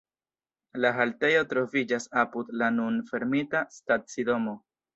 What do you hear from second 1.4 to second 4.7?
troviĝas apud la nun fermita stacidomo.